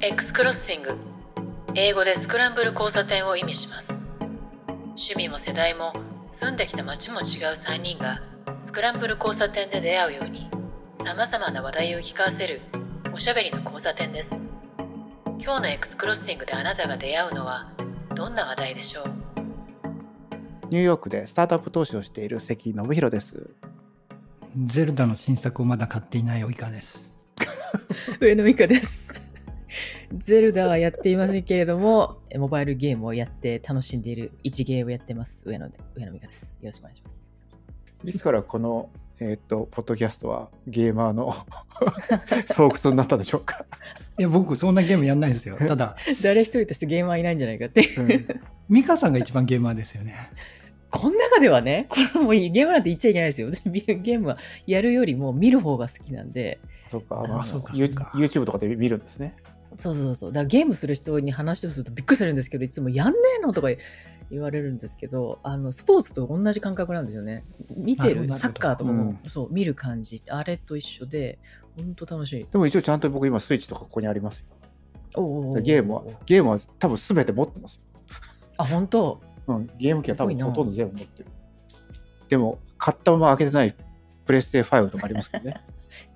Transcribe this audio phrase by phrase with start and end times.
[0.00, 0.90] X クロッシング
[1.74, 3.88] 英語でスクランブル交差点を意味します
[4.90, 5.92] 趣味も世代も
[6.30, 7.24] 住んできた街も違う
[7.54, 8.20] 3人が
[8.62, 10.48] スクランブル交差点で出会うように
[11.04, 12.60] さまざまな話題を聞かせる
[13.14, 14.28] おしゃべりの交差点です
[15.40, 17.72] 今日の X クロッシングであなたが出会うのは
[18.14, 19.04] どんな話題でしょう？
[20.70, 23.50] ニューヨークでスタートアップ投資をしている関信弘です。
[24.66, 27.12] ゼルダの新作をまだ買っていない及川です。
[28.20, 29.07] 上野美香です。
[30.16, 35.42] ゼルダはやっていませんけれども、モバイルゲームをやって楽しんでいる一芸をやってます。
[35.46, 36.58] 上野で、上野美香です。
[36.62, 37.16] よろしくお願いします。
[38.04, 38.90] いつからこの、
[39.20, 41.34] えーっと、ポッドキャストはゲーマーの
[42.46, 43.66] 巣窟になったでしょうか？
[44.18, 45.56] いや、僕そんなゲームやんないですよ。
[45.66, 48.00] ただ、誰一人としてゲーマーいないんじゃないかっていう。
[48.02, 50.14] うんミカさんが一番ゲーマーですよね。
[50.90, 53.48] この中ではね、これもうゲームなんて言っちゃいけないですよ。
[53.50, 53.62] 私
[53.96, 54.36] ゲームは
[54.66, 59.36] やるよりも見る方が好きなんで、そうか、あまあそうかユそうか YouTube とかで見るんですね。
[59.78, 60.32] そうそうそう。
[60.32, 63.68] だからゲームする人に話をするとびっくりされるんですけど、いつもやんねえのとか
[64.30, 67.44] 言われるんですけど、あの、スポーツと同じ感覚なんですよね。
[67.76, 71.38] 見てる、なるサッカーとかも、うそう、見る感じ、あれと一緒で、
[71.76, 72.46] 本当楽しい。
[72.50, 74.46] でも一応ちゃんと僕今スイッチとかここにありますよ。
[75.14, 77.82] おうおゲームは、ゲームは多分全て持ってますよ。
[78.56, 79.20] あ、本当？
[79.46, 81.28] うん、ゲーム機は多分ほとんど全部持ってる。
[82.28, 83.74] でも、買ったまま開けてない
[84.26, 85.62] プレステ5とかありますけどね。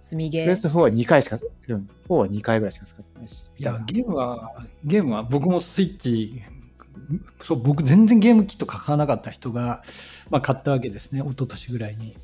[0.01, 0.71] 積みゲプレステー。
[0.71, 1.39] 4は2回しか、
[1.69, 3.45] うん、4は2回ぐらいしか使ってないし。
[3.59, 4.53] いや、ゲームは、
[4.85, 6.43] ゲームは僕もスイッチ、
[7.43, 9.83] そう、僕全然ゲーム機とか買わなかった人が、
[10.31, 11.21] まあ買ったわけですね。
[11.21, 12.17] 一昨年ぐらいに。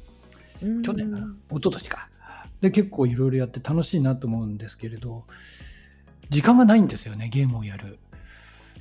[0.63, 2.09] うん去年かな一昨年か。
[2.61, 5.25] で、結構いろいろやって楽しいなと思うんですけれど、
[6.31, 7.99] 時間がないんですよね、ゲームをやる。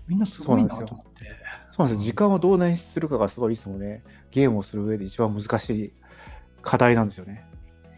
[0.07, 1.25] みんなすごいなと思って。
[1.71, 2.05] そうなんですよ。
[2.05, 5.93] 時間をどう捻出するかがすごいいつもね、ゲームをする上で一番難しい
[6.61, 7.45] 課題なんですよね。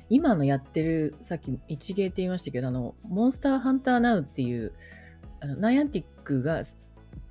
[0.10, 4.74] 今のやってる、さっき一芸って言いましたけど、あの、モンスターハンターナウっていう、
[5.42, 6.64] あのナイアンティックが、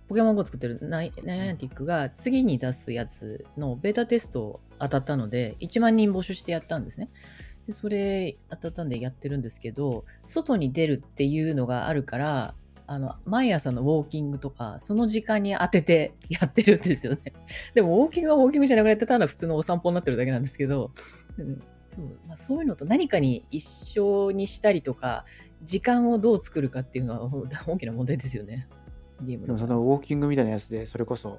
[0.08, 7.10] ポケモン GO 作ってるナイナイアンティックが次に出すやつのベータテスト当たったので、1万人募集してやったんですね。
[7.66, 12.54] でそれ当たったんでやってるんですけど、外に出るっていうのがあるから、
[12.86, 17.34] あの、毎朝のウォーキングとか、その時間に当ててやってるんですよね。
[17.74, 20.90] でも、ウォーキングはウォーキングじゃなくなってたら普通のお散歩になってるだけなんですけど、
[21.98, 25.24] でもまあ、そういうのと何かに一緒にしたりとか、
[25.64, 27.30] 時間をどう作るかっていうのは
[27.66, 28.68] 大きな問題ですよね。
[29.20, 31.38] ゲームでもそのウォーキングみたいなやつで、それこそ、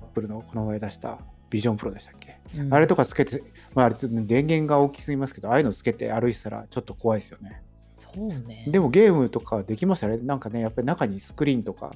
[0.00, 3.42] アップルのこの前出したビジョンプロでしたっけ、うんあれとかつけて、
[3.74, 7.62] まあ、あれ電源が大きすぎますけど、ああいうのつけて歩いてたらちょっと怖いですよね。
[7.94, 8.66] そうね。
[8.68, 10.18] でもゲームとかできますよね。
[10.18, 11.92] なんかね、やっぱり中にスクリーンとか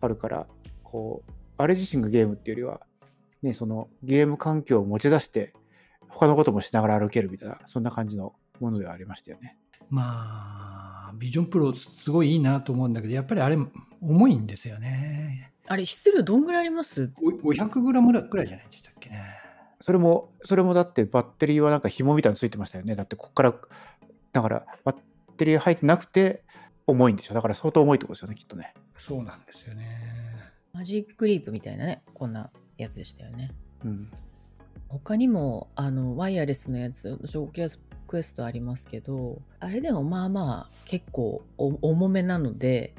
[0.00, 0.46] あるから、
[0.84, 2.80] こう、あれ自身がゲームっていうよりは、
[3.42, 5.52] ね、そのゲーム環境を持ち出して、
[6.14, 9.58] 他のこともしながら歩けるみたいな、そんな感じのものではありましたよね。
[9.90, 13.58] まあ、ビジョンプロすごいいいなと思うんだけど、やっぱりあれ
[14.00, 15.52] 重いんですよね。
[15.66, 17.08] あれ、質量どんぐらいあります？
[17.08, 19.24] ご 500g ぐらいじゃないでしたっけね。
[19.80, 22.94] それも、それもだってバッテリーはなんか紐みたいなのついてましたよね。
[22.94, 23.54] だってこっから、
[24.32, 24.96] だからバッ
[25.36, 26.44] テリー入ってなくて
[26.86, 27.34] 重いんでしょ。
[27.34, 28.72] だから相当重いってことですよね、きっとね。
[28.98, 30.14] そうなんですよね。
[30.72, 33.50] Magic Leap みたいなね、こんなやつでしたよね。
[33.84, 34.10] うん。
[34.94, 42.94] 他にも、あの、ワイヤレスのやつ、 Oculus Quest ありますけど、あれでもまあまあ結構重めなので、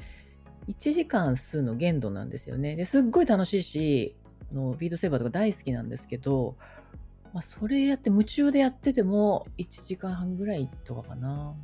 [0.68, 2.76] 1時間数の限度なんですよね。
[2.76, 4.16] ですっごい楽しいし、
[4.52, 6.56] のビートセーバーとか大好きなんですけど、
[7.32, 11.54] まあ、それやって夢中でやってても1時間半ぐらいとかかな。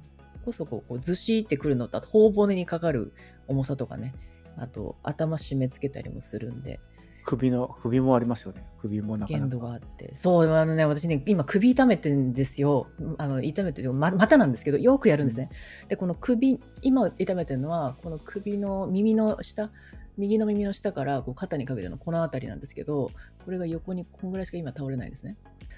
[0.44, 3.12] こそこうずしってくるのと、あと頬骨にかかる
[3.48, 4.14] 重さとかね。
[4.56, 6.80] あと頭締め付けたりもするんで。
[7.24, 8.64] 首の、首もありますよね。
[8.78, 9.66] 首もなかな限度か。
[9.66, 10.12] があって。
[10.16, 12.88] そう、あのね、私ね、今首痛めてんですよ。
[13.18, 15.50] あの、痛めてる、ま、股なんですけど、よくやるんですね。
[15.88, 19.70] で、この首、今痛めてるのは、この首の耳の下、
[20.18, 23.10] 右の耳の下からこう肩にかけてのこの辺りなんですけど、
[23.44, 25.36] これが横にこんぐらいしか今倒れないですね。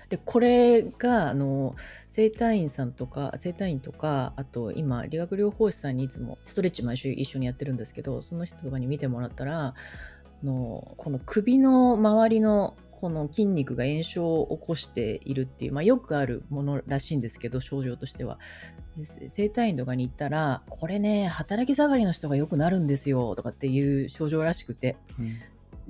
[0.09, 1.75] で、これが、あの、
[2.11, 9.75] 整体院さんとか、整体院とか、あと今、理学療法士さんにいつもストレッチ毎週一緒にやってるんですけど、その人とかに見てもらったら、
[10.45, 18.39] のこの首の周りのこの筋肉が炎症を起こしているっていう、まあ、よくあるものらしいんですけど症状としては。
[18.97, 24.97] で整体院とかに行ったらこれね働き盛りの人がよくなるんですよとかっていう症状らしくて。
[25.19, 25.39] うん。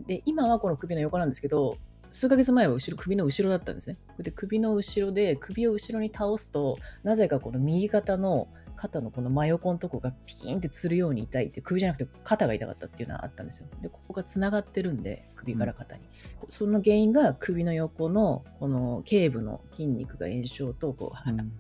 [0.07, 1.77] で今はこの首の横なんですけど
[2.11, 13.67] 数ヶ月前は後ろ首の後ろだったんですねで首の後ろで首を後ろに倒すとなぜかこの右肩の肩のこの真横のとこがピキーンってつるように痛いって首じゃなくて肩が痛かったっていうのはあったんですよ。
[13.83, 16.03] でここがつながってるんで首から肩に、
[16.51, 21.53] その原因が首の横のこの頸部の筋肉が炎症とこう、うん。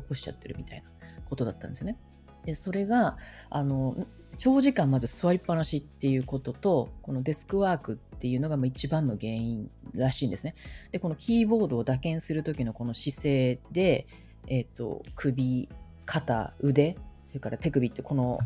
[0.00, 1.98] 起こしちゃってるみたいなことだったんですよね。
[2.44, 3.16] でそれが
[3.50, 3.94] あの
[4.36, 10.54] 長時間まず座りっぱなしっていうこととこのデスクワークっていうのがまあ一番の原因らしいんですね。
[10.90, 14.06] でこのキーボードを打鍵する時のこの姿勢で、
[14.48, 15.68] えー、と首
[16.06, 16.96] 肩腕
[17.28, 18.38] それから手首ってこの、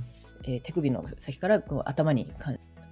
[0.44, 2.30] えー手首の先からこう頭に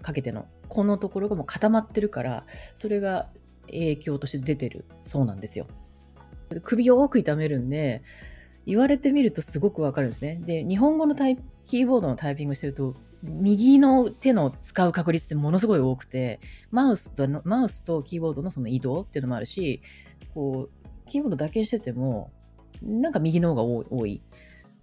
[0.02, 2.44] かけてのこのところがもう固まってるから
[2.74, 3.28] それが
[3.66, 5.66] 影響として出てるそうなんですよ。
[6.62, 8.02] 首を多く痛めるんで
[8.66, 10.40] 言われてみるとすごくわかるんですね。
[10.44, 16.40] で日本語のタイキーボードのタイピングしてると右の手の使う確率ってものすごい多くて
[16.70, 19.80] マウスとマウスとキーボードのその移動っていうのもあるし
[20.34, 22.30] こうキーボードだけしてても
[22.82, 24.20] なんか右の方が多い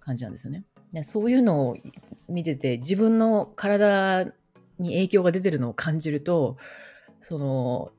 [0.04, 0.64] 感じなんですよね。
[0.92, 1.76] でそういうのを
[2.28, 4.24] 見てて自分の体
[4.78, 6.56] に影響が出てるのを感じると
[7.22, 7.92] その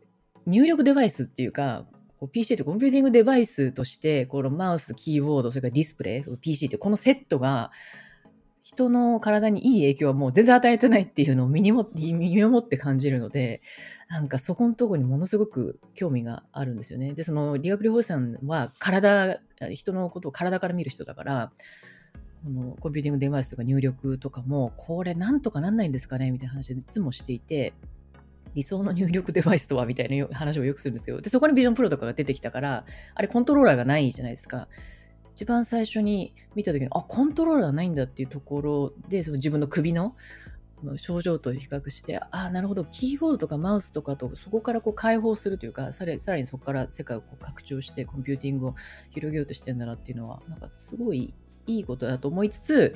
[0.46, 1.86] 入力デバイスっていうか
[2.32, 7.72] PC ってコンピューティングデバイスとしてこのマウスキーボードそれからディスプレイ PC ってこのセットが
[8.64, 13.62] 人の体にいい影響はもう全然与えてないっていうのを身にも身をもって感じるので
[14.14, 17.14] なんかそこのとこにものすごく興味があるんですよね。
[17.14, 19.40] でその理学療法士さんは体
[19.72, 21.52] 人のことを体から見る人だから
[22.44, 27.74] このコンピューティングデバイスとか入力とかも、これなんとかなんないんですかねみたいな話をいつもしていて、
[28.54, 34.68] 理想の入力デバイスとはみたいな話をよくするんですけど、で、そこに Vision Pro とかが出てきたから、あれコントローラーがないじゃないですか。
[35.34, 40.16] 一番最初に見た時に、あ、コントローラーないんだっていうところで、その自分の首の
[40.84, 48.76] の症状と比較して、ああ、なるほど、キーボードとかマウスとかとそこからこう解放するというか、さらにそこから世界をこう拡張してコンピューティングを
[49.12, 51.34] 広げようとしてんだなっていうのは、なんかすごい
[51.68, 52.94] いいことだと思いつつ、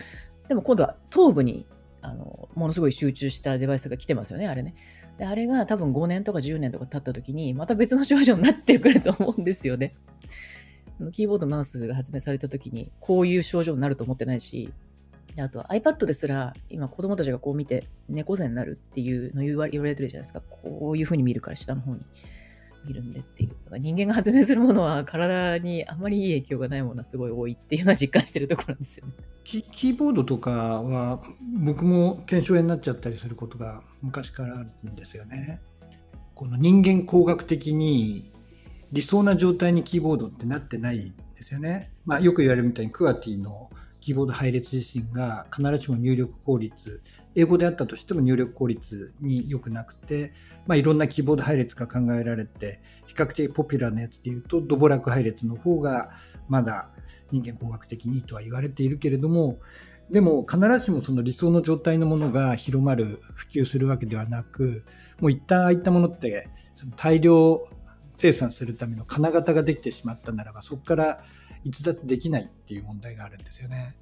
[0.48, 1.66] でも今度は頭部に
[2.02, 4.76] あのものすごい集中したデバイスが来てますよね、あれね。
[5.18, 9.96] で、あれが多分5年とか10年とか経った時に、また別の症状になってくると思うんですよね。
[11.12, 14.74] キーボード、マウスが発明された時に、こういう症状になると思ってないし、
[15.38, 20.42] であと iPad ですら、今子供たちがこう見て猫背になるっていうの言わ言われてるじゃないですか。
[20.50, 22.02] こういう風に見るから下の方に
[22.88, 23.50] 見るんでっていう。
[23.50, 29.14] だから人間が発明するものは体にあまりいい影響がないものはすごい多いっていうのは実感してるところなんですよね。
[29.44, 31.22] キーボードとかは
[31.64, 35.62] 僕も腱鞘炎になっちゃったりすることが昔からあるんですよね。
[36.34, 38.32] この人間工学的に
[38.92, 41.92] 理想な状態にキーボードってなってないんですよね。
[42.06, 43.70] まあ、よく言われるみたいにクワティの
[44.08, 47.02] キーボード配列自身が必ずしも入力効率
[47.36, 50.32] 英語であったとしても入力効率に良くなくて、
[50.66, 56.12] まあ、いろんなキーボード配列が考えられて比較的ポピュラーなやつでいうとドボラク配列の方が
[56.48, 56.90] まだ
[57.32, 59.60] 人間工学的にいいとは言われているけれども
[60.10, 64.86] でも必ずしもその理想の状態のものが広まる普及するわけではなく
[65.20, 67.68] もう一旦ああいったものってその大量
[68.16, 71.20] 生産するための金型ができてしまったならばそこから
[71.68, 73.96] 逸脱できないっていう問題があるんですよね。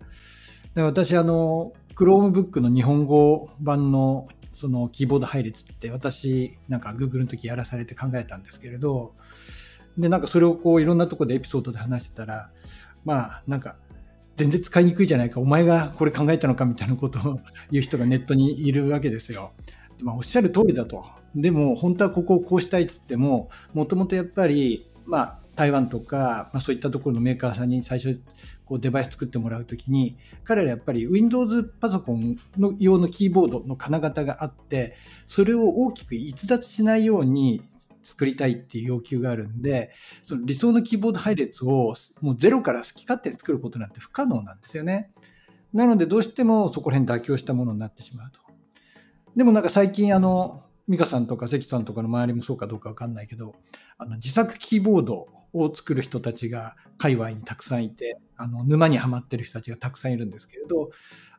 [0.75, 9.13] で私あの Chromebook の日本語版のそのキーボード配列って私なんか Google の時やらされて考えたんですけれど
[9.97, 12.49] でなんかそれをこういろんなとこでエピソードで話してたら
[13.03, 13.75] まあなんか
[14.35, 17.39] 全然使いにくいじゃないかお前がこれ考えたのかみたいなことを
[17.71, 19.51] 言う人がネットにいるわけですよ。
[20.01, 21.05] まあ、おっしゃる通りだと。
[21.35, 28.19] でも本当はここをこうしたいっつってももともとやっぱりまあ台湾とか、まあ、そういったところのメーカーさんに最初
[28.65, 34.95] こうデバイス作ってもらうときに彼らやっぱり Windows パソコンの用のキーボードの金型があって
[35.27, 37.61] それを大きく逸脱しないように
[38.03, 39.91] 作りたいっていう要求があるんで
[40.27, 45.11] その理想のキーボード配列をもうゼロから好き勝手に作ることなんて不可能なんですよね。
[45.73, 48.39] なのでどうしてもそこら辺妥協したものになってしまうと。
[49.35, 53.55] でもなんか最近あの美香さんとか関さんとかの周りもそうかどうかわかんないけど
[53.97, 60.91] あの自作キーボードを作る人たちが界隈にたくさんいてあの沼にはまってる人たちがたくさんいるんですけれど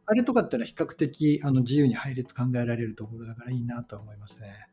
[0.06, 4.68] あれとかってのは比較的あの自由に配列考えられるところだからいいなとは思いますね。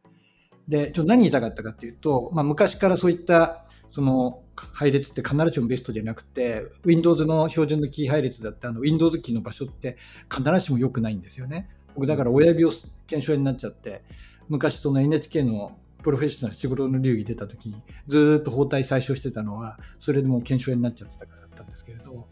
[0.67, 9.97] で、ちょ何言いたかったかっていうと、まあ、昔からそういったその配列って必ずしもベストじゃなくて Windows の標準のキー配列だってあの Windows キーの場所って
[10.31, 11.69] 必ずしも良くないんですよね。
[11.95, 12.71] 僕だから親指を
[13.07, 14.03] 腱鞘炎になっちゃって
[14.50, 22.27] 昔その NHK のプロフェッショナル仕事の流儀出た時にずっと包帯最小してたのはそれでもう腱鞘炎になっちゃってたからだったんですけれど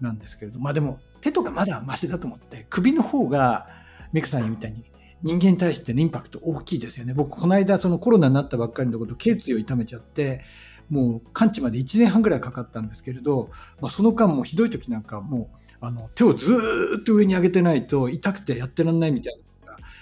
[0.00, 0.58] なんですけれど。
[0.58, 3.68] まあでも手とかまだマシだと思って首の方が
[4.12, 4.84] ミクさんみたいに
[5.22, 7.14] 人間に対してのインパクト大きいですよね。
[7.14, 10.42] 僕この間そのコロナになったばっかりのこと頸椎を痛めちゃって
[10.90, 16.54] もう完治まで1年半ぐらいかかったんですけれど、まあ、その間もひどい時なんかもうあの手をず
[17.00, 19.42] っと上に上げてないと痛くてやってらんないみたいな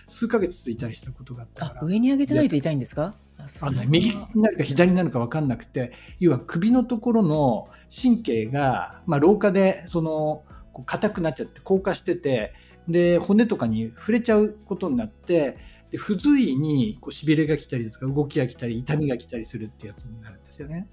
[0.08, 3.14] 数ヶ月続いたりしたことがあったからあ上に上げてないと痛いんですか？
[3.60, 10.44] あの右になるか左になるか分かんなくて要は首のところの神経が、まあ、老化でその
[10.86, 12.54] 硬くなっちゃって硬化してて
[12.88, 15.58] で骨とかに触れちゃうことになって
[15.90, 20.88] で不随にこうしびれが来たりとか動きが来たり痛みが来たりするってやつになるんですよね。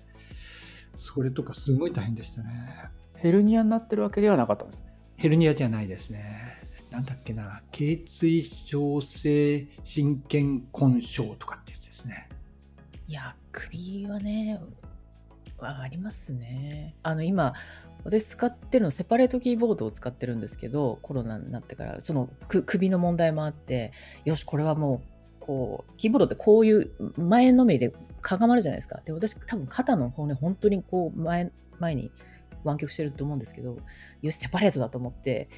[0.95, 2.49] それとかすごい大変でしたね。
[3.15, 4.93] ヘルニアになってるわけではなかったんですね。
[5.17, 6.60] ヘルニアじゃないですね。
[6.91, 12.29] なんだっけな、頸椎小性神経根症とかってやつですね。
[13.07, 14.59] いや、首はね、
[15.59, 16.95] ありますね。
[17.03, 17.53] あの、今、
[18.03, 23.91] 私使ってるのセパレートキーボードを使ってるんですけどコロナになってからその首の問題もあって
[24.25, 32.11] よしこれはもうこうキーボードってこういう前のめりでかがまるじゃないですかで私多分肩の骨本当にこう前前に
[32.63, 33.77] 湾曲してると思うんですけど
[34.21, 35.49] よしセパレートだと思って、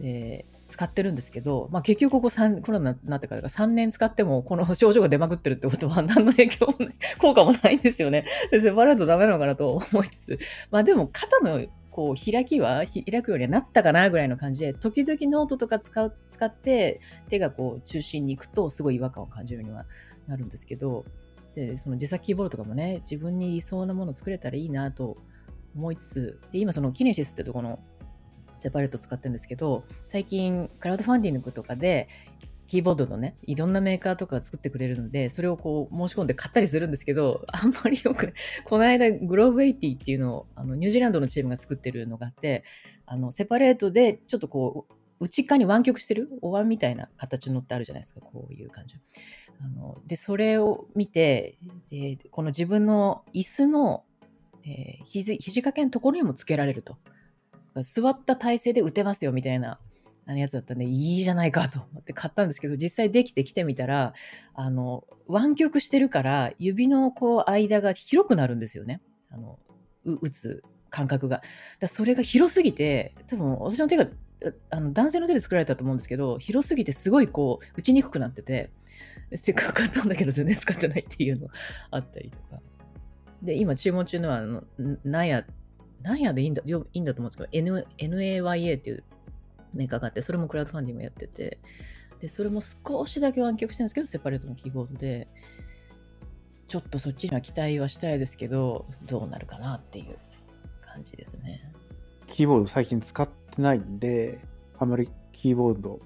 [0.00, 6.74] えー、使ってるんですけど、まあ、結局ここ3コロナになってから3年使ってもこの症状が出まくってるってことは何の影響も、
[7.20, 8.24] 効果もないんですよね。
[8.50, 10.38] でセパレートダメなのかなと思いつつ
[10.70, 19.84] まあでも肩のこう開きは開くようにはなったかなぐらいの感じで時々ノートとか使う使って手がこう中心に行くとすごい違和感を感じるようには
[20.26, 21.04] なるんですけど
[21.54, 25.18] でその自作キーボードとかもね自分に理想なものを作れたらいいなと
[25.74, 27.78] 思いつつで今そのキネシスってとこの
[28.62, 32.08] セパレート使ってるんですけど最近クラウドファンディングとかで
[32.72, 38.32] キーボードのね、いろんなメーカーとか作ってくれるので、それをこう申し込んで買ったりするんですけど、あんまりよく、
[38.64, 42.64] この間グローブ80っていうのを、あの、ニュージーランドのチームが作ってるのがあって、
[43.04, 48.96] あの、セパレートでちょっとこう、内側に湾曲してるお椀みたいな形のってあるじゃないですか、こういう感じ。
[49.60, 51.58] あので、それを見て、
[51.90, 54.04] えこの自分の椅子の、
[54.64, 56.96] えー、肘肘掛けのところにもつけられると。
[57.76, 59.78] 座った体勢で打てますよみたいな
[60.26, 64.14] あのやつだったんで、いいじゃないかと思って買ったんですけど、実際できてきてみたら、
[64.54, 69.00] あの、湾曲してるから、指のこう、間が広くなるんですよね。
[69.30, 69.58] あの、
[70.04, 71.42] 打つ感覚が。
[71.80, 74.06] だそれが広すぎて、多分私の手が、
[74.70, 78.70] あの男性の手で作られたと思うんですけど、広すぎてすごいこう、打ちにくくなってて、
[79.34, 81.48] せっかく買ったんだけど全然使ってないっていうの
[81.90, 82.60] あったりとか。
[83.42, 84.62] で、今注文中のは、あの、
[85.04, 85.44] なんや、
[86.02, 89.04] なんやでいいんだ、いいんだと思うんですけど、N、NAYA っていう
[89.74, 91.58] メーカーがあって、それもクラウドファンディングやってて、
[92.20, 95.28] で、それも少しだけ湾曲してるんですけど、セパレートのキーボードで、
[96.68, 100.16] ちょっとそっちには期待はしたいですけど、どうなるかなっていう
[100.80, 101.72] 感じですね。
[102.26, 104.40] キーボード最近使ってないんで、
[104.78, 106.00] あまりキーボード、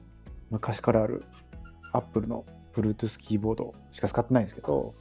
[0.51, 1.25] 昔からある
[1.93, 4.95] Apple の Bluetooth キーボードしか使ってないんですけど、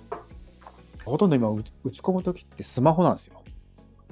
[1.03, 1.71] ほとんど今打ち
[2.01, 3.41] 込むときってスマホなんですよ。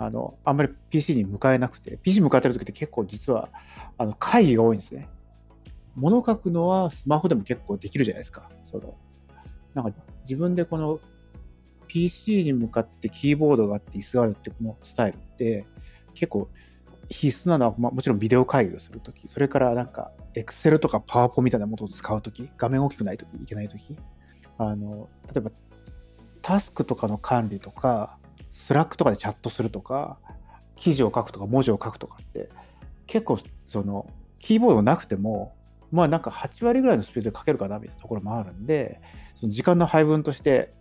[0.05, 3.49] あの、あんまり PC に向かえなくて、PC 向かってる時って結構実は、
[3.97, 5.07] あの、会議が多いんですね。
[5.95, 8.49] 物書くのはスマホでも結構できるじゃないですか。
[8.63, 8.95] その、
[9.73, 10.99] なんか自分でこの
[11.87, 15.65] PC に向かってキーボードがあって椅子があるってこのスタイルって
[16.13, 16.49] 結構
[17.09, 23.95] 必須なのは、まあ、もちろんビデオ会議をするとき、それからなんか Excel とか PowerPoint みたいなものを使うとき、画面大きくないとき、いけないとき、
[24.57, 25.51] あの、例えば
[26.41, 28.17] タスクとかの管理とか、
[28.53, 30.17] Slack とかでチャットするとか、
[30.75, 32.49] 記事を書くとか文字を書くとかって、
[33.07, 34.07] 結構その、
[34.39, 35.55] キーボードなくても、
[35.91, 39.01] まあなんか8割ぐらいのスピードで書けるかなみたいなところもあるんで、
[39.35, 40.71] その時間の配分として、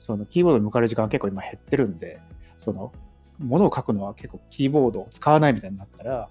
[0.00, 2.20] そのキーボードに向かう時間結構今減ってるんで、
[2.58, 2.92] その、
[3.38, 6.28] ものを書くのは結構キーボードを使わないみたいになったら、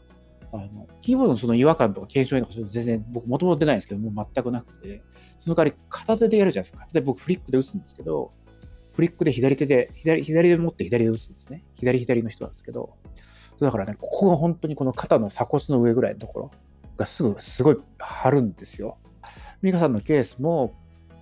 [0.51, 5.03] あの、キーボードのその違和感とか検証とか全然僕もともと出ないんですけど、もう全くなくて、
[5.39, 6.79] その代わり片手でやるじゃないですか。
[6.79, 8.31] 片手で僕フリックで打つんですけど、
[8.97, 11.63] フリックで左手で、左左で持って左で打つんですね。
[11.75, 12.95] 左左の人なんですけど、
[13.59, 16.51] だからね、ここが本当にこの肩の鎖骨の上ぐらいのところ
[16.97, 18.97] がすぐ、すごい張るんですよ。
[19.61, 20.73] 美香さんのケースも、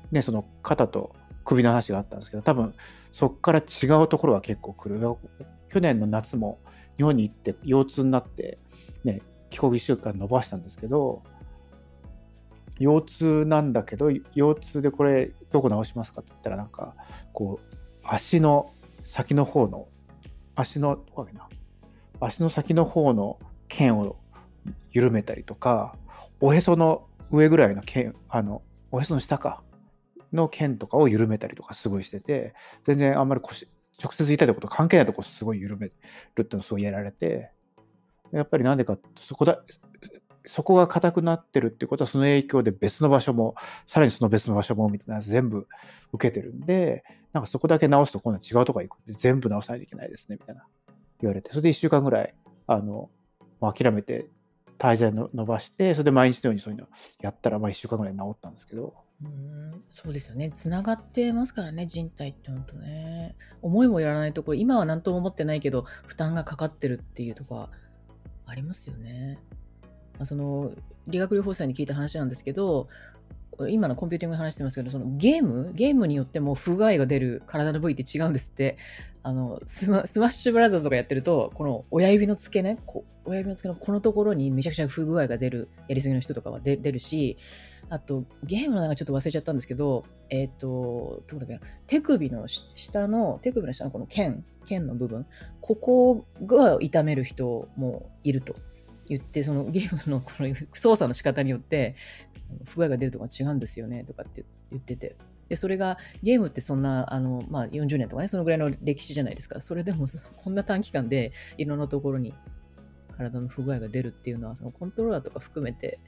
[0.10, 2.74] ね、その肩と首の話があったんですけど、多分
[3.12, 5.02] そこから違うところが結構来る。
[5.68, 6.60] 去年の夏も
[6.96, 8.58] 日本に行って腰痛になって、
[9.04, 11.24] ね、帰国1週間伸ばしたんですけど、
[12.80, 16.96] 腰痛なんだけど、腰痛でこれどこ直しますかって言ったらなんか、
[17.34, 18.72] こう、足の
[19.04, 19.88] 先の方の、
[20.56, 21.48] 足の、どこだっけな、
[22.20, 24.18] 足の先の方の腱を
[24.92, 25.96] 緩めたりとか、
[26.42, 29.64] おへその上ぐらいの腱、あの、おへその下か、
[30.34, 32.54] の腱とかを緩めたりとかすごいしてて、
[32.84, 33.68] 全然あんまり腰、
[34.02, 35.94] 直接痛いこと関係ないとこすごい緩める
[36.42, 37.52] ってのをすごいやられて、
[38.32, 39.64] やっぱりなんでか、そこだ、
[40.46, 45.68] そこが硬くなってるってことは、その影響で別の場所も、さらにその別の場所もみたいな全部
[46.14, 50.66] 受けてるんで、なんかそこだけ直すと今度は違うとこ行くんで、全部直さないといけないですね、みたいな
[51.22, 52.34] 言われて、それで1週間ぐらい、
[52.68, 53.10] あの、
[53.62, 54.30] 諦めて、
[54.78, 56.88] 滞在の伸ばして、それで毎日のようにそういうの
[57.22, 58.94] やったら、まあ1週間ぐらい治ったんですけど。
[59.24, 60.52] うんそうですよね。
[60.52, 63.36] つながってますからね、人体って本当ね。
[63.62, 67.72] 思いもやらないところ、今は何とも思ってないけど、負担がかかってるっていうとこは
[68.46, 69.40] ありますよね。
[70.20, 70.72] まその
[71.08, 72.88] 理学療法士さんに聞いた話なんですけど、
[73.70, 78.78] 今のコンピューティングの話してますけど、そのゲームゲームによっても不具合が出る体の部位って違うんですって。
[79.28, 82.78] あのスマッシュブラザーズとかやってると、この親指の付け根、
[83.26, 87.36] 親指の付け根このところにめちゃくちゃ不具合が出る、やりすぎの人とかは出るし、
[87.90, 95.26] あとゲームの名前ちょっと忘れちゃったんですけど、えっ、と、どこだっけ手首の下の、手首の下のこの腱、腱の部分、
[95.60, 98.56] ここが痛める人もいると
[99.08, 101.96] 言って、そのゲームのこの操作の仕方によって、
[102.66, 105.16] 不具合が出るとか違うんですよねとかって言ってて。
[105.50, 109.60] で、それがゲームってそんな、あの、まあ、40年とかね、そのぐらいの歴史じゃないですか。
[109.60, 110.08] それでも、
[110.44, 112.34] こんな短期間でいろんなところに
[113.16, 116.00] 体の不具合が出るっていうのは、そのコントローラーとか含めて、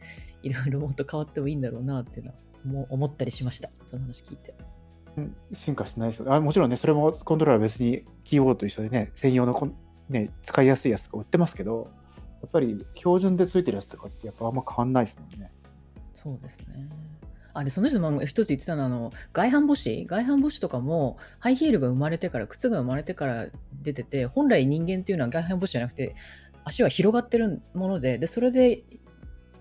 [0.42, 3.70] いろいろもっと変わってもいいんだろうなっていうのは思思ったりしました。
[3.86, 4.56] その話聞いて。
[5.54, 9.76] 進化してないですあもちろんねそれもコントローラー別にキーボードと一緒でね専用のコン、
[10.10, 11.90] ね、使いやすいやつとか売ってますけど
[12.42, 15.52] やっぱり標準でついてるやつとかってやっぱあんま変わんないですもんね。
[16.14, 16.90] そうですね。
[17.54, 20.06] あでその人も一つ言ってたのはあの外反母趾？
[20.06, 23.48] 外反母趾とかもハイヒールが生まれてから靴が生まれてから
[23.82, 26.16] 出てて本来人間っていうのは外反母趾じゃなくて
[26.64, 28.84] 足は広がってるものででそれで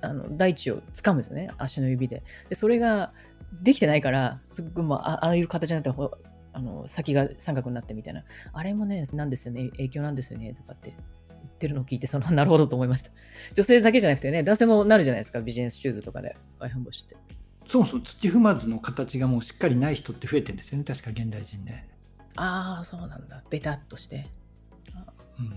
[0.02, 1.49] あの大地を掴むんですよね。
[1.56, 2.23] 足の指で。
[2.50, 3.12] でそれが
[3.62, 6.11] できてないからすっごい、まあ、ああいう形になってほ
[6.52, 8.25] あの先が三角になってみたいな。
[8.52, 9.71] あれもねなんですよね。
[9.71, 10.52] 影響なんですよね。
[10.52, 10.95] とかって。
[11.56, 13.10] ってるのを聞いてその なるほどと思いました。
[13.54, 15.40] 女性だけじゃなくてね男性もなるじゃないですか。
[15.40, 17.16] ビジネスシューズとかで外反母趾って。
[17.68, 20.84] そもそも土踏まずの形がもうしっかりない人って増えてるんですよね。
[20.84, 21.88] 確か現代人ね、
[22.36, 23.42] ああそうなんだ。
[23.50, 24.26] ベタっとして。
[25.38, 25.50] うん、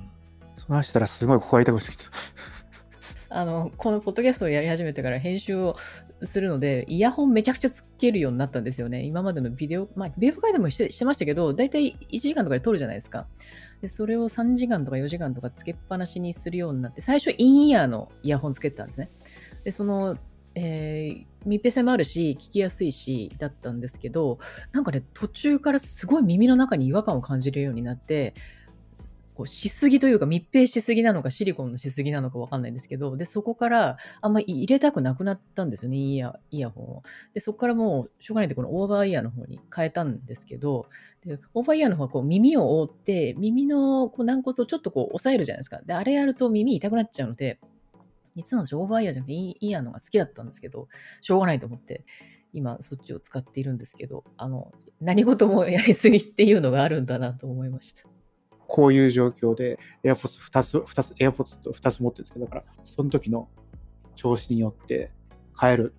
[0.58, 2.12] その話したらすごいここが痛くしてきた。
[3.32, 5.78] あのこのポッドキャストをやり始めてから編集を
[6.24, 9.04] するのでイヤホンめちゃくちゃつけるようになったんですよね。
[9.04, 13.28] 今までのビデオまあビデオ会でもしてしてましたけど大体1時間とかで撮るじゃないですか
[13.82, 19.10] でそれを3時間とか4時間とかつけっぱなしにするようになって最初インイヤーのイヤホンつけてたんですね。
[19.64, 20.18] でその
[20.56, 24.40] えー密閉性もあるし聞きやすいしだったんですけど
[24.72, 28.34] なんかね途中からすごい耳の中に違和感を感じるようになって
[29.40, 37.04] こうしすぎというか密閉しすぎなのかシリコンのしすぎなのかわかんないんですけどでそこからあんまり入れたくなくなったんですよねイヤイヤホンを。
[37.34, 40.88] でそこからもうしょうがないんでこのオーバーイヤーの方に変えたんですけど
[41.26, 45.80] でオーバーイヤーの方はこう耳を覆って耳のこう軟骨をちょっとこう押さえるじゃないですか。
[45.86, 47.62] であれやると耳痛くなっちゃうので
[48.36, 50.90] 実は私オーバーイヤーじゃなくてイヤーの方が好きだったんですけど
[51.22, 52.04] しょうがないと思って
[52.52, 58.19] 今そっちを使っているんですけどあの何事もやりすぎっていうのがあるんだなと思いました。
[58.70, 63.50] こういう状況で AirPods2 つ、2つ、AirPods と2つ持ってるんですけど、だから、その時の
[64.16, 65.12] 調子によって
[65.60, 65.96] 変える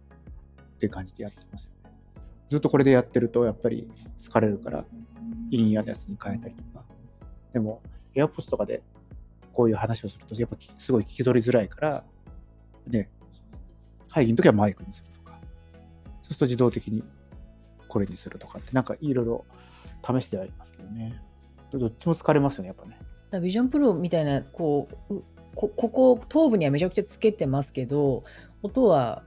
[0.76, 1.90] っていう感じでやってますよね。
[2.46, 4.85] ずっとこれでやってると、やっぱり疲れるから、
[5.50, 6.85] インイヤーのやつに変えたりとか。
[7.52, 7.83] でも、
[8.14, 8.85] AirPods とかで
[9.52, 12.04] こういう話をすると、やっぱすごい聞き取りづらいから、
[12.87, 13.11] ね、
[14.09, 15.40] 会議の時はマイクにするとか、
[16.22, 17.02] そうすると自動的に
[17.88, 19.44] これにするとかって、なんかいろいろ
[20.06, 21.20] 試してはいますけどね。
[21.78, 22.96] どっちも疲れますよね、やっぱね。
[22.98, 25.22] だからビジョンプロみたいなこうう
[25.54, 28.24] こここ頭部にはめちゃくちゃつけてますけど
[28.62, 29.22] 音は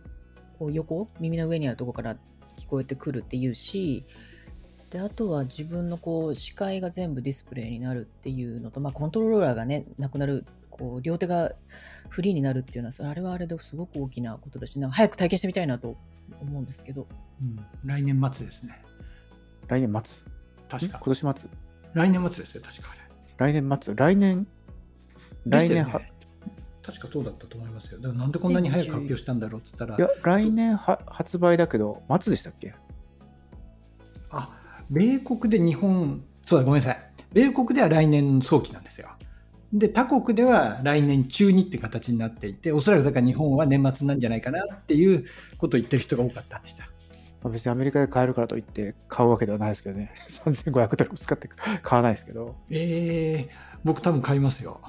[0.60, 2.16] こう横耳の上にあるところから
[2.58, 4.06] 聞こえてくるっていうし
[4.90, 11.52] であとは自分のこう視界が全部ディスプレイになるっていうのと、まあ、コントローラーがねなくなるこう両手が
[12.10, 15.98] フリーになるっていうのはそれあれはあれですごく大きなことだしなんか早く体験してみたいなと
[16.42, 17.08] 思うんですけど。
[17.42, 18.82] うん、来年末ですね。
[19.68, 20.26] 来年末？
[20.70, 20.98] 確か。
[20.98, 21.50] ん今年末？
[21.94, 23.52] 来年末ですよ確かあれ。
[23.52, 23.96] 来年末？
[23.96, 24.48] 来年？
[25.46, 26.10] 来年は、ね
[26.86, 28.00] 確かそうだったと思いますよ。
[28.02, 32.74] だからなんでこんなに早く発表したんだろうって言ったいやら来年は発売だけど末でしたっけ？
[34.32, 34.50] あ
[34.90, 37.00] 米国で日本そうだごめんなさい。
[37.32, 39.08] 米国では来年早期なんですよ。
[39.72, 45.26] で他国では来年中にって形になっていておそらくだから日本は年末なんじゃないかなっていう
[45.58, 46.90] ことを言ってる人が多かったんでした
[47.44, 50.14] まあ別にアメリカで買えるからといって買うわけではないですけどね。
[50.30, 51.50] 3500ドルも使って
[51.82, 52.56] 買わないですけど。
[52.70, 54.80] えー、僕多分買いますよ。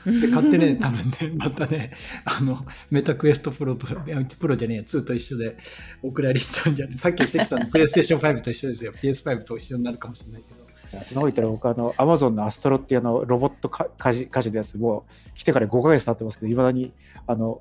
[0.06, 1.92] で買ってね、多分ね、またね、
[2.24, 5.58] あの、メタクエストプロと、プロじゃねえや、2と一緒で
[6.02, 8.92] お蔵入りしちゃうんじゃないさっきしてきたの、 プレイステーション5と一緒ですよ。
[8.92, 10.60] PS5 と一緒になるかもしれないけど。
[10.90, 16.92] そんなこと言ったら僕あのアマゾンのアストロっていうあのロボットか家事家事のやつもう来てから5ヶ月経ってますけどいまだに
[17.28, 17.60] あの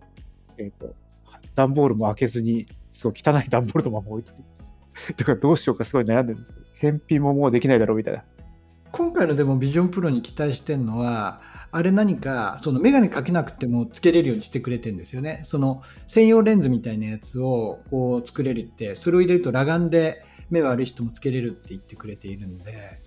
[0.58, 0.96] えっ、と
[1.54, 2.66] 段ボールも開けずに
[3.00, 6.66] すごい汚い段ボールのまま置いてありますだからどうしようかすごい悩んでるんですけど。
[6.76, 8.24] 返品ももうできないだろうみたいな。
[8.92, 15.42] 今回のでもビジョンプロに期待してるのは、あれ何か、そのメガネかけなくてもつけれるようにしてくれてるんですよね。
[15.46, 23.00] その専用レンズみたいなやつをこう作れるって、それを入れると裸眼で目悪い人もつけれるって言ってくれているんで、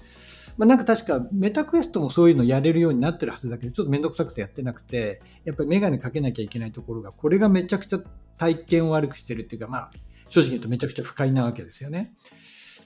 [0.57, 8.01] まあ、なんか確かメタクエストもそういうのやれるようになってるはずだけど、ちょっとめんどくさくてやってなくて、やっぱりメガネかけなきゃいけないところが、これがめちゃくちゃ
[8.43, 9.91] 体験を悪くしてるっていうか、まあ、
[10.29, 12.13] 正直言うとめちゃくちゃ不快なわけですよね。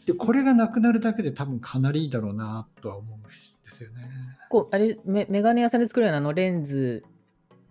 [0.04, 3.30] で、これがなくなるだけで多分かなりいいだろうなとは思うんで
[3.70, 4.10] すよね。
[4.50, 7.04] こうあれメメガネ屋さんで作るようなあのレンズ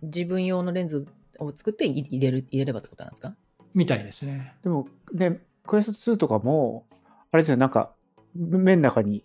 [0.02, 1.06] 自分用のレンズ
[1.38, 3.36] を作ってい入れる入れればってことなんですか？
[3.72, 4.56] みたいですね。
[4.64, 6.86] でも、ね、クエスト2とかも、
[7.30, 7.92] あれですよ、なんか、
[8.34, 9.22] 面の中に、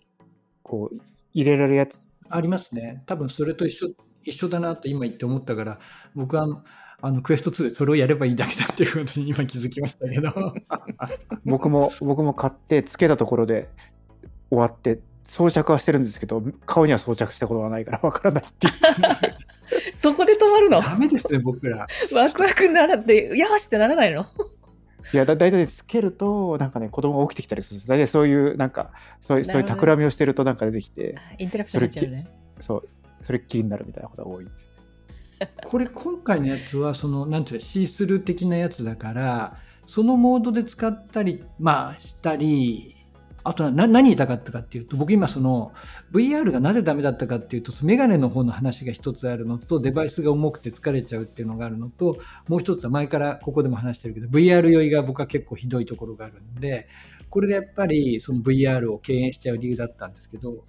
[0.62, 0.96] こう、
[1.32, 1.96] 入れられるやつ。
[2.28, 3.02] ありますね。
[3.06, 3.88] 多分それと一緒
[4.24, 5.78] 一緒だなと今言って思ったから、
[6.14, 6.46] 僕は
[7.04, 10.54] あのクエスト2でそれをやればいいだけだっていうことに今気づきましたけど。
[11.44, 13.68] 僕も、僕も買って、つけたところで
[14.50, 18.72] 終わって、装着はしてるんですけど、顔には装着したことがないからわからないっていう。
[19.94, 20.80] そこで止まるの？
[20.80, 21.86] ダメですね、僕ら。
[22.12, 24.24] ワクワクならってよしってならないの？
[25.12, 32.26] いやだ大体つけるとなんかね子供が起きてきたりするんです大体そういうなんかそういうそういう企みをしてるとなんか出てきてインタラプション入っちゃうね
[32.60, 32.88] そう
[33.20, 34.68] それっきりになるみたいなことが多いです
[35.64, 42.94] これ今回のやつはそのなんていうのシースルー的なやつだからそのモードで使ったりまあしたり
[43.44, 45.72] あとはな何言いたかったかっていうと僕今その
[46.12, 56.88] VR がなぜダメだったかっていうとメガネの方の話が一つあるのとデバイスが重くて疲れちゃうっていうのがあるのともう一つは前からここでも話してるけど VR 酔いが僕は結構ひどいところがあるんで
[57.30, 60.64] これがやっぱりその VR を敬遠しちゃう理由だったんですけど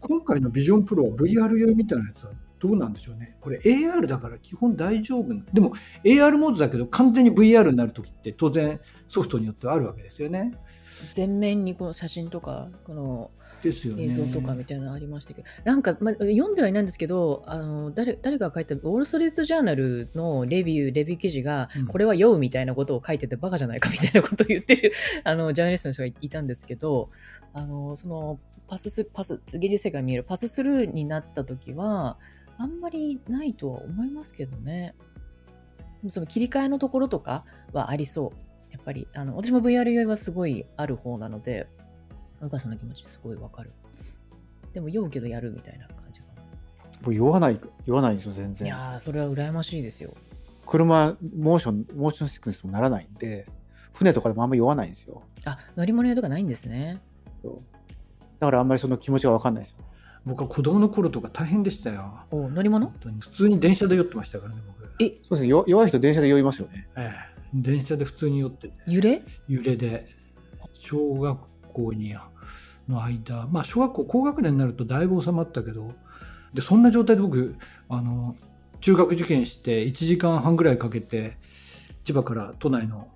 [0.00, 3.36] 今回のビジョンプロは VR 酔いみたいなやつはどうなんでしょうね。
[3.40, 5.42] これ AR だから基本大丈夫な。
[5.52, 5.72] でも
[6.04, 10.54] AR モードだけど完全に VR になるときって当然ソフトによってはあるわけですよね。
[11.12, 13.30] 全面にこの写真とかこの。
[13.64, 27.10] 映像とかみたいなのありましたけど、なんか、まあ、読んではいないんですけどあの誰誰が書いたウォール・ストリート・ジャーナルのレビューレビュー記事が、うんこれは酔うみたいなことを書いててバカじゃないかみたいなことを言ってる あのジャーナリストの人がいたんですけど
[27.52, 32.18] あのそのパススパス現実世界が見えるパススルーになった時は
[32.62, 34.94] あんまりないとは思いますけどね。
[35.78, 38.72] でもその切り替えのところとかはありそう。
[38.72, 41.66] やっぱりあの私も VR 酔いはすごいある方なので
[42.40, 43.72] お母さんの気持ちすごいわかる。
[44.72, 46.42] でも酔うけどやるみたいな感じかな。
[47.02, 50.14] 僕酔わない酔わないんですよ全い然やーそれは羨ましいですよ。
[50.66, 53.46] 車 motion motion sickness もならないんで
[53.92, 55.22] 船とかでもあんまり酔わないんですよ。
[55.44, 57.00] あ乗り物酔いとかないんですね。
[58.38, 59.78] だからあんまりその気持ちが分かんないですよ
[60.24, 62.20] 僕は子供の頃とか大変でしたよ。
[62.30, 63.20] お乗り物本当に。
[63.20, 64.88] 普通に電車で酔ってましたからね、僕。
[65.00, 65.08] え？
[65.08, 65.48] そうですね。
[65.48, 66.88] よ弱い人電車で酔いますよね。
[66.96, 69.22] ええ、電車で普通に酔ってて、揺れ？
[69.48, 70.06] 揺れで、
[70.78, 71.38] 小学
[71.72, 72.14] 校に
[72.88, 75.92] の間、まあ小学校高学年になるとだいぶ収まったけど、
[76.54, 77.56] でそんな状態で僕
[77.88, 78.36] あの
[78.80, 81.36] 中学受験して1時間半ぐらいかけて
[82.04, 83.08] 千葉から都内の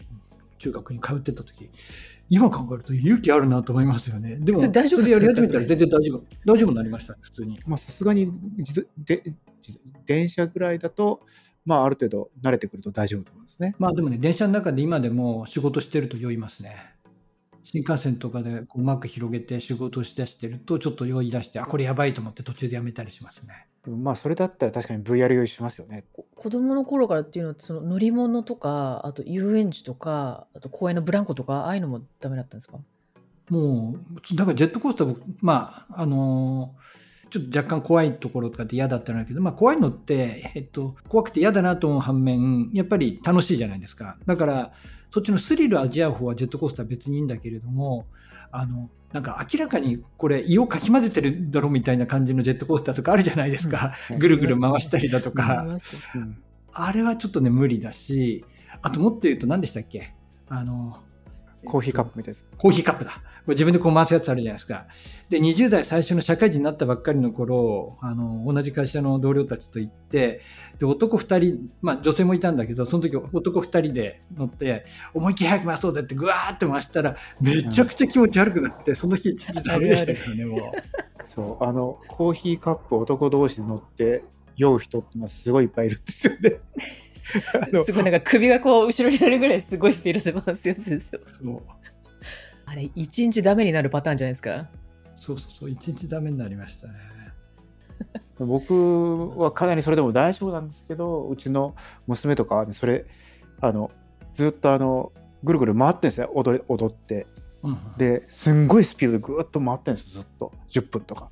[0.58, 1.68] 中学に通ってた時
[2.28, 4.36] 今考えると勇気あるなと思いますよね。
[4.36, 6.24] でもそれ大丈夫でやり始めたら全然大丈夫。
[6.44, 6.70] 大丈夫。
[6.70, 7.60] になりました普通に。
[7.66, 9.22] まあさすがに自で
[9.64, 11.20] 自電車ぐらいだと
[11.64, 13.74] まあある程度慣れてくると大丈夫と思いますね。
[13.78, 16.95] まあでもね電車の中で今でも仕事してると酔いますね
[17.68, 23.66] 新幹線とかでこううまく広げて仕事をしだしてるとちょっと酔い出してあこれやばいと思って途中でやめたりしますね。
[23.84, 26.04] でもまあそれだったら確かに VR 酔いしますよね。
[26.12, 32.78] こ子供の頃からっていうのはその乗り物とかあと遊園地とかあと公園のブランコとかああいうのもダメだったんですか？
[33.50, 33.96] も
[34.32, 36.72] うだからジェットコースター僕まああの
[37.30, 44.16] ちょっと若干怖いところとかって嫌だったんだけど、まあ、怖いのって、えっと、怖くて嫌だなと思う反面やっぱり楽しいじゃないですか。
[44.26, 44.72] だから
[45.10, 48.06] そっちのスリルを味わう方はジェットコースターは別にいいんだけれども
[48.52, 54.18] あのなんか明らかにこれ胃をかき混ぜてるだろみたいな感じのジェットコースターとかあるじゃないですか、うん。
[54.20, 55.66] ぐるぐる回したりだとか。
[56.14, 56.38] うん。
[56.72, 58.44] あれはちょっとね無理だし
[58.82, 60.12] あともっと言うと何でしたっけ？
[60.48, 60.98] あの
[61.64, 63.10] コーヒーカップみたいですコーヒーカップだ。
[63.10, 64.86] これ自分でこう回すやつあるじゃないですか。
[65.28, 70.40] で、20代最初の社会人になったばっかりの頃、あの、同じ会社の同僚たちと行って、
[70.78, 80.60] で、男2人、まあ女性もいたんだけど、その時男2人で乗って、思いっきり早く回そうぜってぐわーって回したら、めちゃくちゃ気持ち悪くなって、その日でしたね、もう。
[81.26, 84.22] そうあのコーヒーカップ男同士で乗って
[84.56, 86.60] 酔う人ってのはすごいいっぱいいるんですよね
[87.84, 91.20] すごいなんか首がこう後ろになるぐらいすごいスピードで回すやつですよ
[92.64, 94.68] あれ一日ダメになるパターンじゃないですか？
[95.20, 96.94] そうそうそう、一日ダメになりましたね。
[98.38, 101.74] 僕はかなりそれでも大丈夫なんですけどうちの
[102.06, 103.06] 娘とかはねそれ
[103.60, 103.90] あの
[104.34, 105.12] ずっとあの
[105.42, 107.26] ぐるぐる回ってんですね踊り踊って。
[107.62, 110.52] うん、ですんごいスピードでぐーっと回ってるんですよずっと。
[110.68, 111.30] 10分とか。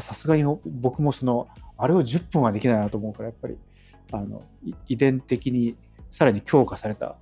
[0.00, 1.46] さすがに僕もその
[1.76, 3.56] あれを10分はできないなと思うからやっぱり
[4.12, 5.76] あのい遺伝的に
[6.10, 7.16] さらに強化された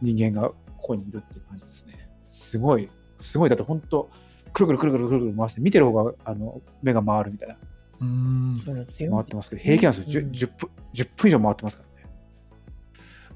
[0.00, 2.08] 人間がここにいるっていう感じですね。
[2.28, 2.88] すごい
[3.20, 3.48] すごい。
[3.48, 4.08] だって本当
[4.52, 7.56] くるくるくるくるくるくる回して、見てる方があの目が回るみたいな、
[8.00, 8.62] うん。
[8.64, 10.30] 回ってますけど、平気なんですよ、うん。
[10.30, 10.70] 10, 10分。
[10.94, 12.10] 10分以上回ってますからね。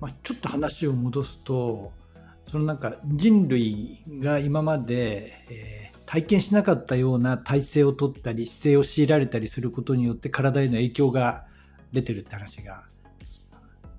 [0.01, 1.93] まあ、ちょっと話を戻すと
[2.49, 11.47] そのなんか人類が今まで、えー体験しなかったような体勢を取ったり姿勢を強いられたりすることによって体への影響が
[11.95, 12.85] 出てるって話が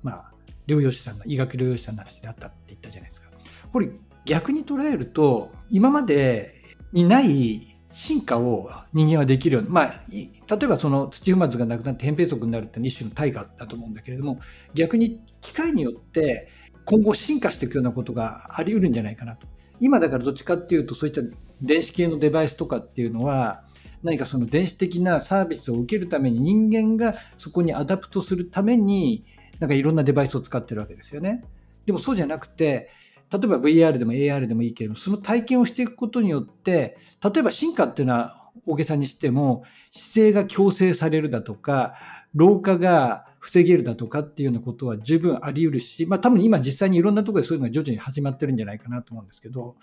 [0.04, 0.32] まあ
[0.68, 3.30] 療養士さんの医学療養士さんの話であったって言ったじゃないですか。
[3.72, 3.90] これ
[4.26, 6.56] 逆に捉えると今まで
[6.92, 10.30] にない進化を人間はできるように、まあ、例
[10.64, 14.40] えばその土踏まずがなくなって扁平足になるって一種の対価だと思うんだけれども
[14.74, 16.50] 逆に機械によって
[16.84, 19.48] 今後進化していくようなことがあり得るんじゃないかなと。
[19.80, 21.22] 今だからどっちかっていうとそういった
[21.62, 23.64] 電子系のデバイスとかっていうのは
[24.06, 29.26] 何かその電子的なサービスを受けるために人間がそこに adapt するために
[29.60, 31.44] なんかいろんなデバイスを使ってるわけですよね。
[31.88, 32.90] でもそうじゃなくて
[33.32, 41.96] 例えば VR でも AR でもいいけれどもその体験をしていくことによって例えば進化っていうのは大げさにしても姿勢が矯正されるだとか
[42.36, 49.76] 老化が防げるだとかっていうようなことは十分あり得るし、まあ多分今実際にいろんなところでそういうのが徐々に始まってるんじゃないかなと思うんですけど、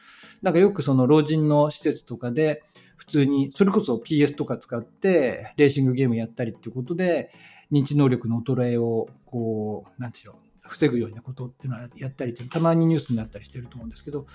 [0.43, 2.65] なんかよくその老人の施設とかで
[3.03, 7.33] 普通にそれこそ PS とか使ってレーシングゲームやったりっていうことで
[7.73, 10.35] 認知能力の衰えをこう、なんでしょう、
[10.69, 14.27] 防ぐようなことっていうのはやったりたまにニュースになったりしてると思うんですけど、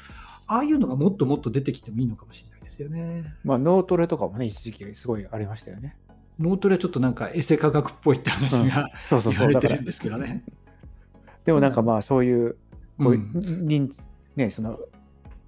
[0.47, 3.34] ああいうのがもっともっと出てきてもいいのかもしれないですよね。
[3.45, 5.95] まあ、脳トレとかもね、一時期すごいありましたよね。
[6.39, 9.53] 脳トレはちょっとなんかエセ科学っぽいって話が、そうそうそう。
[9.53, 10.43] だから言われてるん、ですけどね。
[11.45, 12.58] でもなんかまあ、そういう、
[12.97, 13.91] こういううん
[14.36, 14.80] ね、その、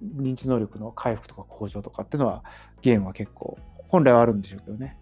[0.02, 2.44] 認知能力の回復とか向上とかっていうのは、
[2.82, 3.58] ゲームは結構、
[3.88, 4.96] 本来はあるんでしょうけどね。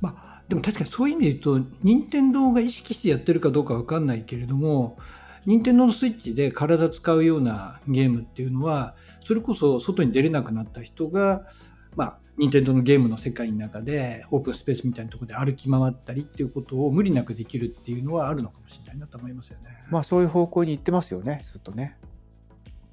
[0.00, 4.98] まあ、でも確かにそういう意味で言うと、任天堂が意識してやってるかどうかわかんないけれども、
[5.46, 11.46] 任天堂のスイッチで体使うようなゲームっていうのは、それこそ外に出れなくなった人が、
[11.94, 19.70] まあ、任天堂のゲームの世界の中で、オープンスペースみたいなところで歩き回ったりっていうことを無理なくできるっていうのはあるのかもしれないなと思いますよね。
[19.90, 21.96] まあ、そういう方向に行ってますよね、ずっとね。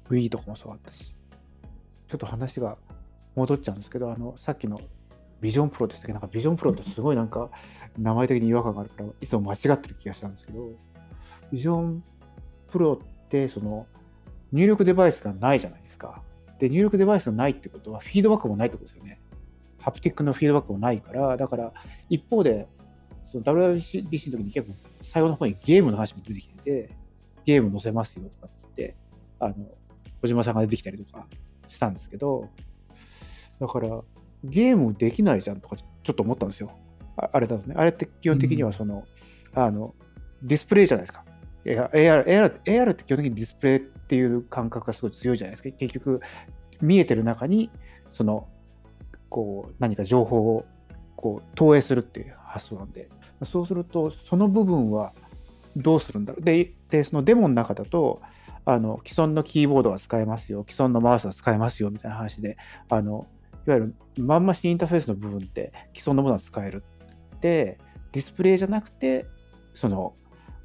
[0.08, 1.14] Wii とかもそうだったし。
[2.14, 2.78] ちょっと話が
[3.34, 4.80] 戻っちゃうんですけど、あの、さっきの
[5.40, 6.12] ビジョンプロでしたっけ？
[6.12, 7.50] なんかビジョンプロってすごいなんか
[7.98, 10.70] 名前的に違和感があるから、いつも間違ってる気がしたんですけど、
[11.50, 12.04] ビジョン
[12.70, 13.88] プロってその
[14.52, 16.22] 入力デバイスがないじゃないですか。
[16.60, 19.20] で、入力デバイスがないってことはフィードバックもないってことですよね。
[19.80, 21.72] ハプティックのフィードバックもないから、だから
[22.08, 22.68] 一方で、
[23.32, 26.90] その WWDC の時に結構最後の方にゲームの話も出てきてて、
[27.44, 28.94] ゲーム載せますよとかっつって、
[29.40, 29.54] あの、
[30.22, 31.26] 小島さんが出てきたりとか
[31.74, 32.48] したんですけど、
[33.60, 34.00] だから
[34.44, 36.70] ゲームできないじゃんとかちょっと思ったんですよ。
[37.16, 37.74] ああれだとね。
[37.76, 39.04] あれって基本的にはその、
[39.54, 39.94] あの、
[40.42, 41.24] ディスプレイじゃないですか。
[41.64, 45.70] AR, AR, AR って基本的にディスプレイっていう感覚がすごい強いじゃないですか。
[45.76, 46.20] 結局、
[46.80, 47.70] 見えてる中に、
[48.10, 48.48] その、
[49.30, 50.64] こう、何か情報を
[51.16, 53.08] こう投影するっていう発想なんで、
[53.44, 55.12] そうすると、その部分は
[55.76, 56.44] どうするんだろう。
[56.44, 58.20] で、でそのデモの中だと、
[58.66, 62.56] あの既存のキーボードが使えますよ、既存のマウスが使えますよみたいな話で、
[62.88, 63.26] あの
[63.66, 66.82] いわゆるまんましインターフェースの部分って既存のものが使える。
[67.40, 67.78] で、
[68.12, 69.26] ディスプレイじゃなくて、
[69.74, 70.14] その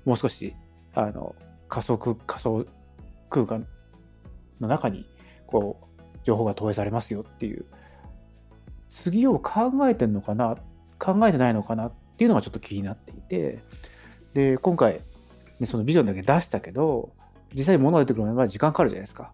[0.06, 0.54] もう少し
[0.94, 1.36] あの
[1.68, 2.66] 仮想空仮想
[3.30, 3.68] 空間
[4.60, 5.06] の中に
[5.48, 7.66] こう情報が投影されますよっていう、
[8.90, 10.58] 次を考えてるのかな、
[11.00, 13.64] 考えてないのかなっていうのがちょっと気になっていて、
[14.34, 15.02] で、今回、
[15.60, 17.14] ね、そのビジョンだけ出したけど、
[17.54, 19.32] 実際に物が出てくるまだ時間かかるじゃないですか。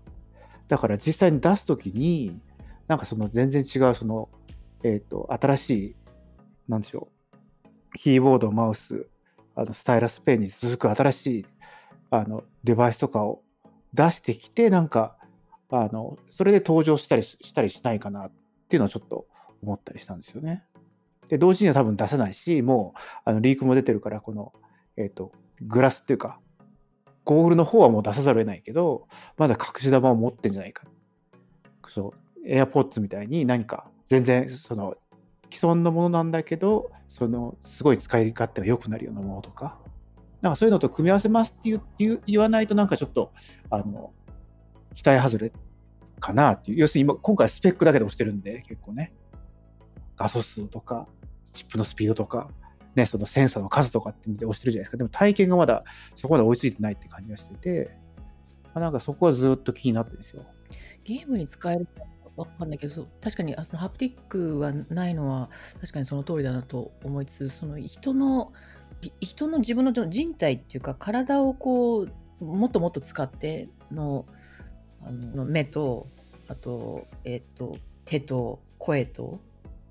[0.68, 2.40] だから実際に出すときに、
[2.88, 4.30] なんかその全然違うその、
[4.84, 5.96] えっ、と、新しい、
[6.68, 7.10] なんでしょ
[7.66, 9.08] う、キーボード、マウス、
[9.56, 11.46] あのスタイラスペンに続く新しい
[12.12, 13.42] あのデバイスとかを
[13.94, 15.18] 出してきて、なんか、
[15.70, 18.32] あの、それで登場したりしたりしないかなっ
[18.70, 19.26] ていうのはちょっと
[19.64, 20.64] 思ったりしたんですよね。
[21.28, 24.54] で、同時には多分出せないし、もうあのリークも出てるから、この、
[24.98, 26.40] えっ、と、グラスっていうか、
[27.26, 29.08] ゴーグルの方はもう出さざるを得ないけど、
[29.38, 30.84] まだ隠し玉を持ってんじゃないか。
[31.90, 32.14] そ
[32.46, 34.96] う、AirPods みたいに何か全然その
[35.52, 39.80] 既存のものなんだけど、そのすごい使い勝手が良くなるようなものとか、
[40.42, 43.32] なんかそういうのと組み合わせますって言言わないとなんかちょっと、
[43.70, 44.14] あの、
[44.94, 45.52] 期待外れ
[46.20, 46.78] かなっていう。
[46.78, 49.14] 要するに今、今回スペックだけで押してるんで、結構ね。
[50.18, 51.08] 画素数とか、
[51.54, 52.50] チップのスピードとか、
[52.96, 54.98] ね、そのセンサーの数とかって押してるじゃないですか。
[54.98, 55.84] でも体験がまだ
[56.16, 57.98] そこまで追いついてないって感じがしてて、
[58.66, 60.44] まあ、なんかそこはずっと気になってるんですよ。
[61.04, 62.04] ゲームに使えるか
[62.36, 68.52] わかんないけど、確かにあそのハプティックはないのは確かにその通りだなと思いつつ、その人の
[69.20, 72.10] 人の自分の人体っていうか体をこう
[72.42, 74.26] もっともっと使っての
[75.02, 76.08] あの目と
[76.48, 79.40] あとえっ、と手と声と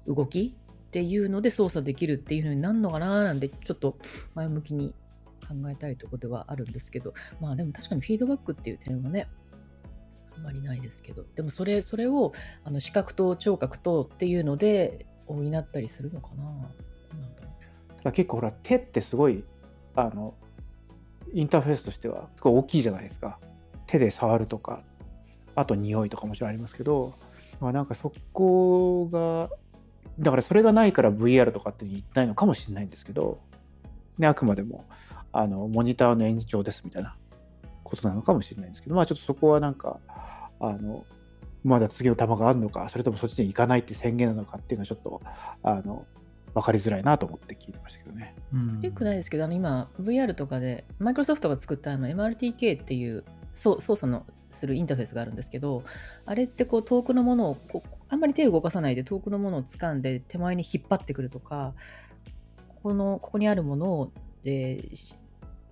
[0.06, 0.56] 動き
[0.94, 3.98] っていうので操作できるっていうのになるのかななんてちょっと
[4.36, 4.94] 前向きに
[5.40, 9.26] 考えたいとこではあるんですけどまあでも確かにフィードバックっていう点はね
[10.36, 16.44] あんまりないですけどでもそれそれをあの視覚と聴覚とっていうので補ったりするのかな。
[16.44, 16.58] なだ
[17.42, 17.48] ろ
[17.90, 17.96] う。
[17.96, 19.42] ただ結構ほら手ってすごい
[19.96, 20.34] あの
[21.32, 23.40] インターフェースとしてはすごい大きいじゃないですか。
[23.88, 24.84] 手で触るとか
[25.56, 27.14] あと匂いとかもちろんありますけど、
[27.60, 29.50] まあ、なんかそこが
[30.18, 33.40] だからそれがないから VR とかって言ってないのかもしれないんですけど、
[34.18, 34.84] ね、あくまでも
[35.32, 37.16] あのモニターの延長ですみたいな
[37.82, 39.98] ことなのかもしれないんですけどまあちょっとそこはなんか
[40.60, 41.04] あの
[41.64, 45.22] まだ次の球があるのかそれともそっちに行かないって宣言なのかっていうのはちょっと
[45.62, 46.06] あの
[46.54, 48.34] 分かりづらいなと思って聞いてましたけどね。
[48.52, 53.24] うんよくないですけどあの今 VR とかでマイクロソフトが作ったあの MRTK っていう
[53.54, 54.24] そう操作の
[54.54, 55.82] するインターフェースがあるんですけど
[56.26, 61.74] あれってこう遠くのものをこあんまり手を動かさないで遠くのものを掴んで手前に引っ張ってくるとか
[62.68, 64.12] ここのここにあるものを、
[64.44, 65.24] えー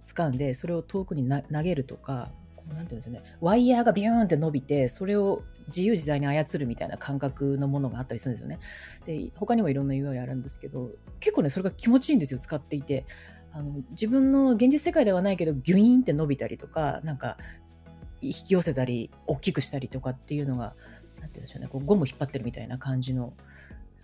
[0.04, 8.58] 掴んでそれを遠くにな投げるとかこうなんていうんですねワイヤーがビューンって伸びてそれを自由自在に操るみたいな感覚のものがあったりするんですよね。
[9.06, 10.90] で他にもいろんな UI あるんですけど
[11.20, 13.06] 結構ねそれが気持ちいいんですよ使っていて。
[13.54, 17.36] あの自分の現実世界ではないけどギュイーンって伸びたりとかなんか
[18.28, 20.74] 引き寄せたり大きくしたりとかっていうのが
[21.20, 23.34] なんて言うんでしょうねこうゴム引っ張ってるみたいな感じの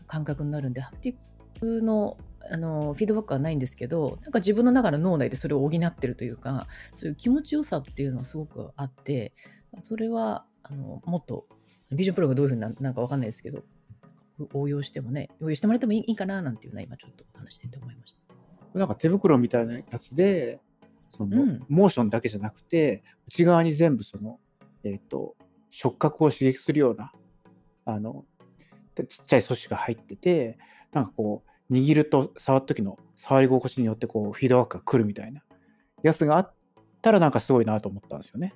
[0.06, 2.16] 感覚になるんでハプティックの
[2.50, 9.34] あのフィードバックはないんですけどなんか自分の中の脳内でそれを補ってるというかそういう気持ちよさっていうのはすごくあって
[9.80, 11.46] それはあのもっと
[11.92, 13.64] ビジョンプロがどういうふうにななんかわかんないですけど
[14.54, 18.28] 応用してもね応用してもらってもいいいいかななんていうのは今ちょっと話してて思いました。
[18.78, 20.60] なんか手袋みたいなやつで、
[21.10, 24.38] その、うんモーションだけじゃなくて、内側に全部その、
[24.84, 25.36] えっ、と、
[25.70, 27.12] 触覚を刺激するような、
[27.84, 28.24] あの、
[28.94, 30.58] でちっちゃい素子が入ってて、
[30.92, 35.42] なんかこう、握ると触った時の触り心地によってこう、フィードバックが来るみたいな
[36.02, 36.54] やつがあっ
[37.02, 38.54] たらなんかすごいなと思ったんですよね。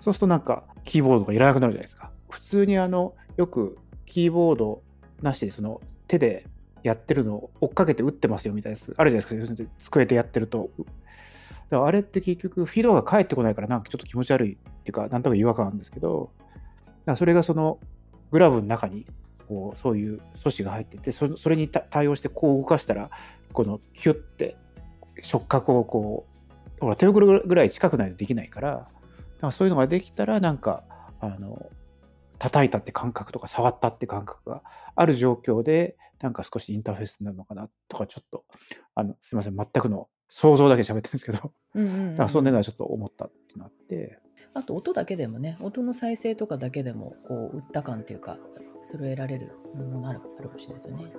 [0.00, 2.12] そうするとなんか、キーボードがいらなくなるじゃないですか。
[2.28, 4.82] 普通にあの、よくキーボード
[5.22, 6.46] なしでその手で
[6.82, 10.70] やってるのを追っかけて打ってますよみたいなやつあるじゃないですか机でやってると
[11.70, 16.30] だからあれって結局フィードが返ってこないからなんかちょっと気持ち悪いっていうかなんとか違和感あるんですけど
[17.04, 17.78] だそれがその
[18.30, 19.06] グラブの中に
[19.48, 23.10] こうそういう素子が入っててそそれに対応してこう動かしたら
[23.52, 24.56] このキュッて
[25.20, 26.26] 触覚をこ
[26.78, 28.88] うほら手袋ぐらい近くないとできないからだか
[29.42, 30.84] らそういうのができたらなんか
[31.20, 31.70] あの
[32.38, 34.62] 叩いたって感覚とか触ったって感覚が
[34.94, 38.44] ある状況でなんか少しインターフェースになるのかなとかちょっと
[38.94, 44.18] あのすいません全くの想像だけ喋ってるんですけど、うんうんうんだからそんなのはちょっと思ったってなって。
[44.54, 48.38] あと音だけでもね音の再生とかだけでもこう打った感というか
[48.82, 51.12] それを得られるものあるあるかもしれないですよね。